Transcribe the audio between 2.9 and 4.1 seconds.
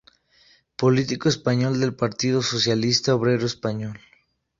Obrero Español.